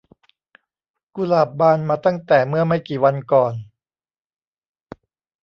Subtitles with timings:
[1.15, 3.53] กุหลาบบานมาตั้งแต่เมื่อไม่กี่วันก่อน